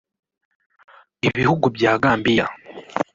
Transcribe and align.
Ibihugu 1.27 1.65
bya 1.75 1.93
Gambiya 2.03 2.45